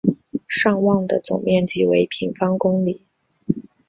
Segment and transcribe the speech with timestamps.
[0.47, 3.05] 尚旺的总面积为平方公里。